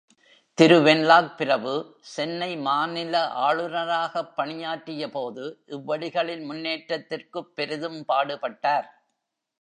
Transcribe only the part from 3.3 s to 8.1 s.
ஆளுநராகப் பணியாற்றிய போது, இவ்வெளிகளின் முன்னேற்றத்திற்குப் பெரிதும்